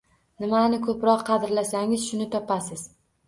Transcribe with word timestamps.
Nimani 0.43 0.79
ko’proq 0.87 1.21
qadrlasangiz 1.27 2.07
shuni 2.09 2.29
topasiz 2.37 2.89